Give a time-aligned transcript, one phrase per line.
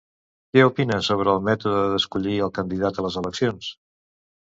[0.53, 3.69] Què opina sobre el mètode d'escollir el candidat a les eleccions?